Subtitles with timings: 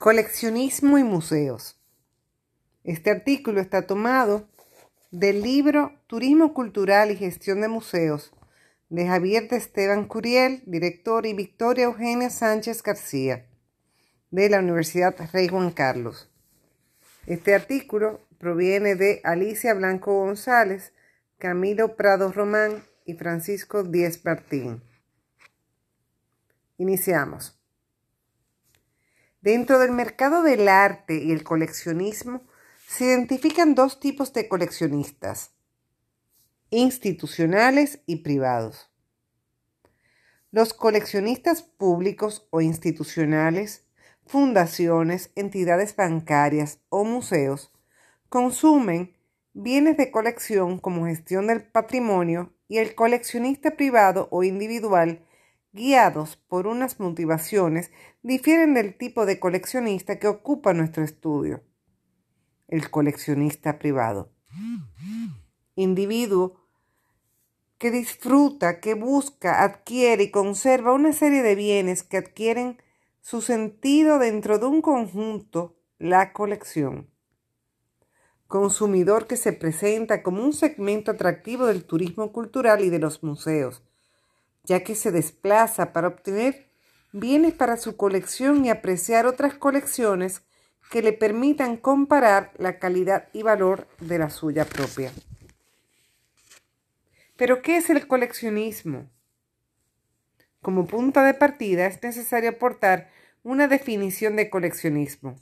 [0.00, 1.78] Coleccionismo y museos.
[2.84, 4.48] Este artículo está tomado
[5.10, 8.32] del libro Turismo Cultural y Gestión de Museos
[8.88, 13.46] de Javier de Esteban Curiel, director, y Victoria Eugenia Sánchez García,
[14.30, 16.30] de la Universidad Rey Juan Carlos.
[17.26, 20.94] Este artículo proviene de Alicia Blanco González,
[21.36, 24.82] Camilo Prado Román y Francisco Díez Martín.
[26.78, 27.59] Iniciamos.
[29.42, 32.42] Dentro del mercado del arte y el coleccionismo
[32.86, 35.52] se identifican dos tipos de coleccionistas,
[36.68, 38.90] institucionales y privados.
[40.50, 43.86] Los coleccionistas públicos o institucionales,
[44.26, 47.72] fundaciones, entidades bancarias o museos
[48.28, 49.16] consumen
[49.54, 55.24] bienes de colección como gestión del patrimonio y el coleccionista privado o individual
[55.72, 57.90] guiados por unas motivaciones,
[58.22, 61.62] difieren del tipo de coleccionista que ocupa nuestro estudio.
[62.68, 64.32] El coleccionista privado.
[65.74, 66.60] Individuo
[67.78, 72.80] que disfruta, que busca, adquiere y conserva una serie de bienes que adquieren
[73.20, 77.08] su sentido dentro de un conjunto, la colección.
[78.46, 83.82] Consumidor que se presenta como un segmento atractivo del turismo cultural y de los museos
[84.64, 86.69] ya que se desplaza para obtener
[87.12, 90.42] bienes para su colección y apreciar otras colecciones
[90.90, 95.12] que le permitan comparar la calidad y valor de la suya propia.
[97.36, 99.08] Pero, ¿qué es el coleccionismo?
[100.60, 103.10] Como punto de partida es necesario aportar
[103.42, 105.36] una definición de coleccionismo.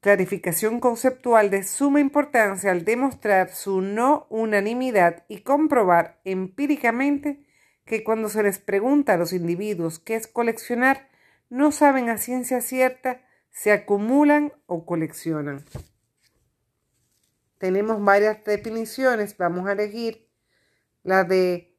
[0.00, 7.44] Clarificación conceptual de suma importancia al demostrar su no unanimidad y comprobar empíricamente
[7.90, 11.08] que cuando se les pregunta a los individuos qué es coleccionar,
[11.48, 15.64] no saben a ciencia cierta si acumulan o coleccionan.
[17.58, 20.28] Tenemos varias definiciones, vamos a elegir
[21.02, 21.74] la de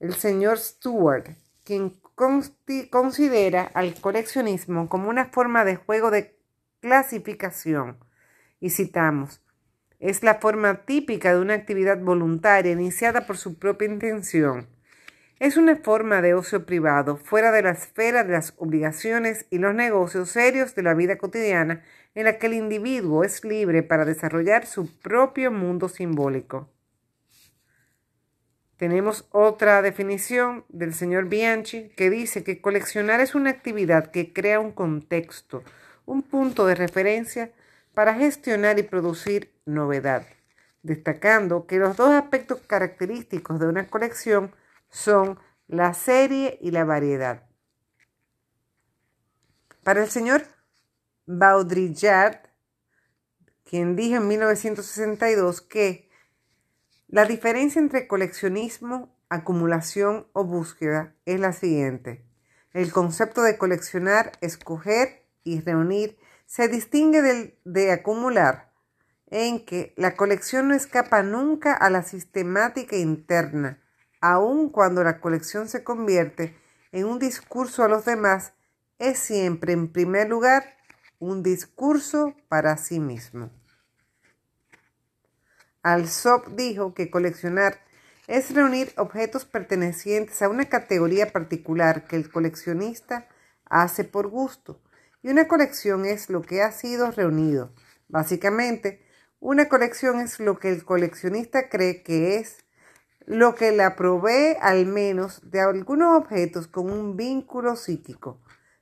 [0.00, 1.30] el señor Stewart,
[1.64, 1.98] quien
[2.90, 6.38] considera al coleccionismo como una forma de juego de
[6.80, 7.96] clasificación.
[8.60, 9.40] Y citamos,
[9.98, 14.73] es la forma típica de una actividad voluntaria iniciada por su propia intención.
[15.44, 19.74] Es una forma de ocio privado, fuera de la esfera de las obligaciones y los
[19.74, 21.84] negocios serios de la vida cotidiana,
[22.14, 26.70] en la que el individuo es libre para desarrollar su propio mundo simbólico.
[28.78, 34.60] Tenemos otra definición del señor Bianchi que dice que coleccionar es una actividad que crea
[34.60, 35.62] un contexto,
[36.06, 37.52] un punto de referencia
[37.92, 40.26] para gestionar y producir novedad,
[40.82, 44.50] destacando que los dos aspectos característicos de una colección
[44.94, 47.42] son la serie y la variedad.
[49.82, 50.46] Para el señor
[51.26, 52.38] Baudrillard,
[53.64, 56.08] quien dijo en 1962 que
[57.08, 62.24] la diferencia entre coleccionismo, acumulación o búsqueda es la siguiente.
[62.72, 68.72] El concepto de coleccionar, escoger y reunir se distingue del de acumular,
[69.26, 73.83] en que la colección no escapa nunca a la sistemática interna,
[74.24, 76.56] aun cuando la colección se convierte
[76.92, 78.54] en un discurso a los demás,
[78.98, 80.64] es siempre en primer lugar
[81.18, 83.50] un discurso para sí mismo.
[85.82, 87.78] Alsop dijo que coleccionar
[88.26, 93.28] es reunir objetos pertenecientes a una categoría particular que el coleccionista
[93.66, 94.80] hace por gusto
[95.22, 97.74] y una colección es lo que ha sido reunido.
[98.08, 99.04] Básicamente,
[99.38, 102.63] una colección es lo que el coleccionista cree que es,
[103.26, 108.40] lo que la provee al menos de algunos objetos con un vínculo psíquico.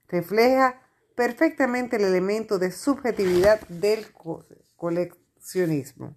[0.08, 0.82] Refleja
[1.14, 4.06] perfectamente el elemento de subjetividad del
[4.76, 6.16] coleccionismo.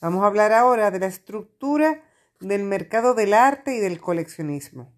[0.00, 2.02] Vamos a hablar ahora de la estructura
[2.40, 4.92] del mercado del arte y del coleccionismo.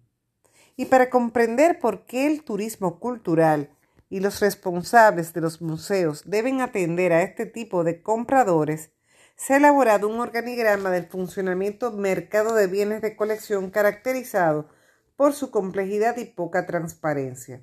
[0.75, 3.69] Y para comprender por qué el turismo cultural
[4.09, 8.91] y los responsables de los museos deben atender a este tipo de compradores,
[9.35, 14.69] se ha elaborado un organigrama del funcionamiento mercado de bienes de colección caracterizado
[15.15, 17.61] por su complejidad y poca transparencia.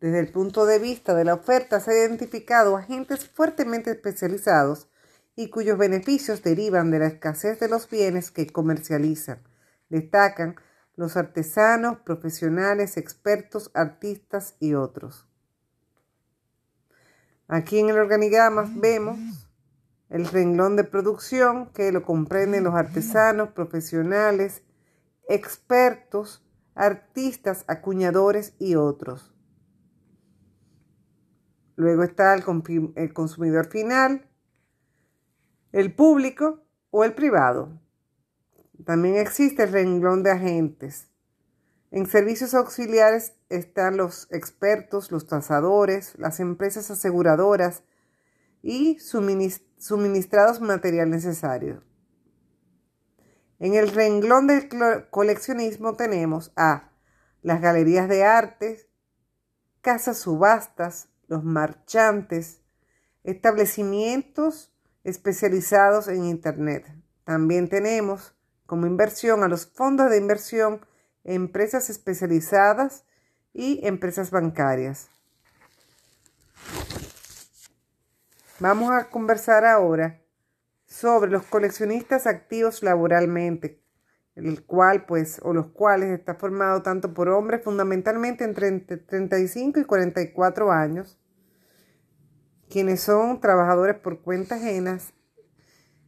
[0.00, 4.88] Desde el punto de vista de la oferta se ha identificado agentes fuertemente especializados
[5.36, 9.42] y cuyos beneficios derivan de la escasez de los bienes que comercializan.
[9.88, 10.56] Destacan
[10.96, 15.26] los artesanos, profesionales, expertos, artistas y otros.
[17.48, 19.18] Aquí en el organigrama vemos
[20.10, 24.62] el renglón de producción que lo comprenden los artesanos, profesionales,
[25.28, 29.32] expertos, artistas, acuñadores y otros.
[31.76, 34.28] Luego está el, consumidor final,
[35.72, 37.80] el público o el privado.
[38.84, 41.08] También existe el renglón de agentes.
[41.92, 47.82] En servicios auxiliares están los expertos, los tasadores, las empresas aseguradoras
[48.62, 48.98] y
[49.80, 51.82] suministrados material necesario.
[53.58, 54.68] En el renglón del
[55.10, 56.90] coleccionismo tenemos a
[57.42, 58.88] las galerías de arte,
[59.80, 62.60] casas subastas, los marchantes,
[63.24, 64.72] establecimientos
[65.02, 66.86] especializados en Internet.
[67.24, 68.34] También tenemos
[68.66, 70.84] como inversión a los fondos de inversión,
[71.24, 73.04] empresas especializadas
[73.54, 75.10] y empresas bancarias.
[78.60, 80.20] Vamos a conversar ahora
[80.84, 83.82] sobre los coleccionistas activos laboralmente,
[84.34, 89.84] el cual pues o los cuales está formado tanto por hombres fundamentalmente entre 35 y
[89.84, 91.18] 44 años,
[92.68, 95.14] quienes son trabajadores por cuenta ajenas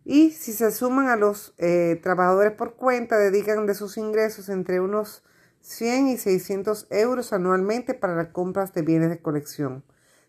[0.05, 4.81] y si se suman a los eh, trabajadores por cuenta, dedican de sus ingresos entre
[4.81, 5.25] unos
[5.61, 9.85] 100 y 600 euros anualmente para las compras de bienes de colección.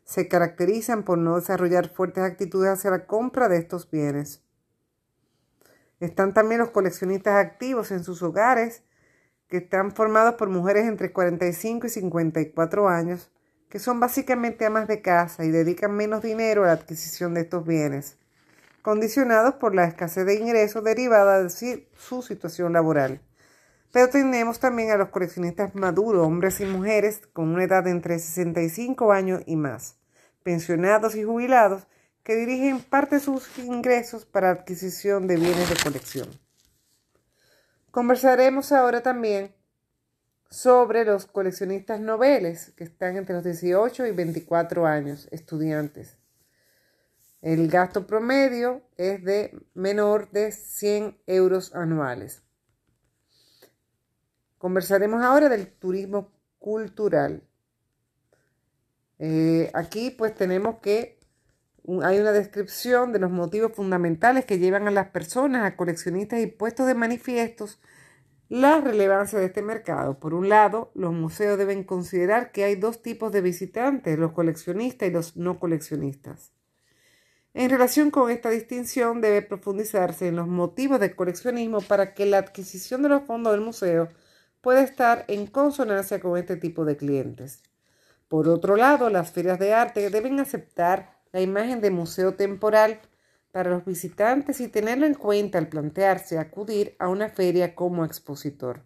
[0.05, 4.41] Se caracterizan por no desarrollar fuertes actitudes hacia la compra de estos bienes.
[5.99, 8.83] Están también los coleccionistas activos en sus hogares,
[9.47, 13.31] que están formados por mujeres entre 45 y 54 años,
[13.69, 17.65] que son básicamente amas de casa y dedican menos dinero a la adquisición de estos
[17.65, 18.17] bienes
[18.83, 23.21] condicionados por la escasez de ingresos derivada de su situación laboral.
[23.93, 28.17] Pero tenemos también a los coleccionistas maduros, hombres y mujeres con una edad de entre
[28.17, 29.97] 65 años y más,
[30.41, 31.85] pensionados y jubilados,
[32.23, 36.27] que dirigen parte de sus ingresos para adquisición de bienes de colección.
[37.91, 39.53] Conversaremos ahora también
[40.49, 46.17] sobre los coleccionistas noveles, que están entre los 18 y 24 años, estudiantes.
[47.43, 52.41] El gasto promedio es de menor de 100 euros anuales.
[54.63, 57.43] Conversaremos ahora del turismo cultural.
[59.19, 61.19] Eh, aquí pues tenemos que
[62.01, 66.47] hay una descripción de los motivos fundamentales que llevan a las personas, a coleccionistas y
[66.47, 67.81] puestos de manifiestos
[68.47, 70.17] la relevancia de este mercado.
[70.17, 75.09] Por un lado, los museos deben considerar que hay dos tipos de visitantes, los coleccionistas
[75.09, 76.53] y los no coleccionistas.
[77.53, 82.37] En relación con esta distinción debe profundizarse en los motivos del coleccionismo para que la
[82.37, 84.07] adquisición de los fondos del museo
[84.63, 87.61] pueda estar en consonancia con este tipo de clientes.
[88.29, 93.01] Por otro lado, las ferias de arte deben aceptar la imagen de museo temporal
[93.51, 98.83] para los visitantes y tenerlo en cuenta al plantearse acudir a una feria como expositor.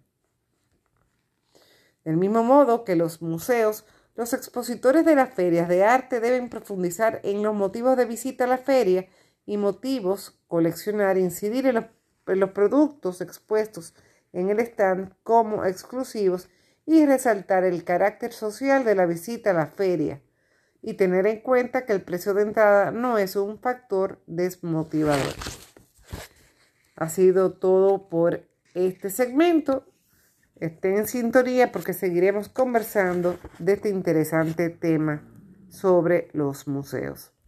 [2.04, 3.86] Del mismo modo que los museos
[4.18, 8.48] los expositores de las ferias de arte deben profundizar en los motivos de visita a
[8.48, 9.08] la feria
[9.46, 11.88] y motivos, coleccionar, incidir en
[12.40, 13.94] los, productos expuestos
[14.38, 16.48] en el stand como exclusivos
[16.86, 20.22] y resaltar el carácter social de la visita a la feria
[20.84, 25.34] y tener en cuenta que el precio de entrada no es un factor desmotivador.
[26.96, 29.88] Ha sido todo por este segmento.
[30.56, 35.24] Estén en sintonía porque seguiremos conversando de este interesante tema
[35.70, 37.37] sobre los museos.